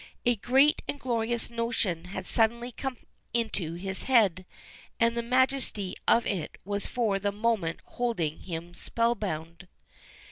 [0.25, 2.97] A great and glorious notion had suddenly come
[3.35, 4.47] into his head,
[4.99, 9.67] and the majesty of it was for the moment holding him spellbound.